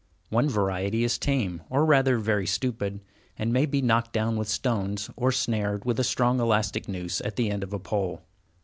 [0.29, 3.01] One variety is tame, or rather very stupid,
[3.37, 7.35] and may be knocked down with stones, or snared with a strong elastic noose at
[7.35, 8.23] the end of a pole.